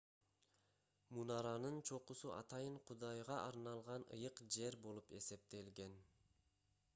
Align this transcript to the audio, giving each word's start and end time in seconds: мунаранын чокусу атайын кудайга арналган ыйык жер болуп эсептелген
мунаранын 1.17 1.75
чокусу 1.89 2.29
атайын 2.37 2.77
кудайга 2.87 3.37
арналган 3.51 4.07
ыйык 4.17 4.43
жер 4.57 4.79
болуп 4.87 5.15
эсептелген 5.21 5.97